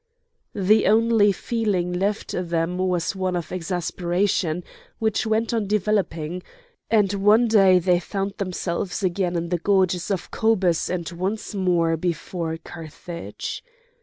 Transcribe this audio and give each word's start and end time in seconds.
The 0.55 0.87
only 0.87 1.31
feeling 1.31 1.93
left 1.93 2.31
them 2.31 2.79
was 2.79 3.15
one 3.15 3.35
of 3.35 3.51
exasperation, 3.51 4.63
which 4.97 5.27
went 5.27 5.53
on 5.53 5.67
developing; 5.67 6.41
and 6.89 7.13
one 7.13 7.47
day 7.47 7.77
they 7.77 7.99
found 7.99 8.33
themselves 8.39 9.03
again 9.03 9.35
in 9.35 9.49
the 9.49 9.59
gorges 9.59 10.09
of 10.09 10.31
Cobus 10.31 10.89
and 10.89 11.07
once 11.11 11.53
more 11.53 11.97
before 11.97 12.57
Carthage! 12.57 13.63